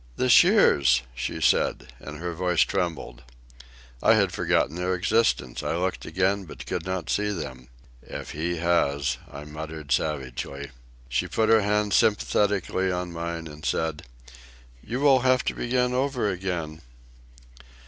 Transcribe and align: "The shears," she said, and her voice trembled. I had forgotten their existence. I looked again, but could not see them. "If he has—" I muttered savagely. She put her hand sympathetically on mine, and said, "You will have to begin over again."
"The 0.15 0.29
shears," 0.29 1.03
she 1.13 1.39
said, 1.39 1.93
and 1.99 2.17
her 2.17 2.33
voice 2.33 2.61
trembled. 2.61 3.21
I 4.01 4.15
had 4.15 4.31
forgotten 4.31 4.75
their 4.75 4.95
existence. 4.95 5.61
I 5.61 5.75
looked 5.75 6.07
again, 6.07 6.45
but 6.45 6.65
could 6.65 6.87
not 6.87 7.07
see 7.11 7.29
them. 7.29 7.67
"If 8.01 8.31
he 8.31 8.55
has—" 8.57 9.19
I 9.31 9.43
muttered 9.43 9.91
savagely. 9.91 10.71
She 11.07 11.27
put 11.27 11.49
her 11.49 11.61
hand 11.61 11.93
sympathetically 11.93 12.91
on 12.91 13.13
mine, 13.13 13.45
and 13.45 13.63
said, 13.63 14.01
"You 14.83 15.01
will 15.01 15.19
have 15.19 15.43
to 15.43 15.53
begin 15.53 15.93
over 15.93 16.31
again." 16.31 16.81